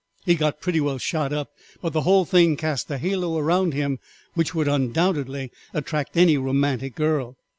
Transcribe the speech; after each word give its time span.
He 0.25 0.33
got 0.33 0.61
pretty 0.61 0.81
well 0.81 0.97
shot 0.97 1.31
up, 1.31 1.51
but 1.79 1.93
the 1.93 2.01
whole 2.01 2.25
thing 2.25 2.57
cast 2.57 2.89
a 2.89 2.97
halo 2.97 3.37
around 3.37 3.75
him, 3.75 3.99
which 4.33 4.55
would 4.55 4.67
undoubtedly 4.67 5.51
attract 5.75 6.17
any 6.17 6.39
romantic 6.39 6.95
girl. 6.95 7.37